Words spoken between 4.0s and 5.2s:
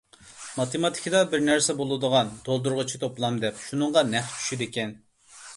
نەق چۈشىدىكەن.